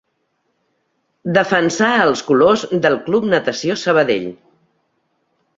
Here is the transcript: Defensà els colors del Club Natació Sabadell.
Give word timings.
Defensà 1.35 1.91
els 2.07 2.25
colors 2.31 2.65
del 2.87 2.99
Club 3.11 3.31
Natació 3.37 3.79
Sabadell. 3.83 4.29